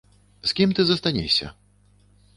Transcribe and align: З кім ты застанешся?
З 0.51 0.55
кім 0.59 0.73
ты 0.79 0.87
застанешся? 0.93 1.53